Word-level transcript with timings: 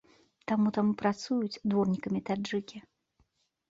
Таму 0.51 0.71
там 0.77 0.85
і 0.93 0.95
працуюць 1.03 1.61
дворнікамі 1.69 2.19
таджыкі. 2.31 2.87